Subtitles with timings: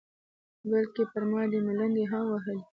[0.69, 2.61] بلکې پر ما دې ملنډې هم وهلې.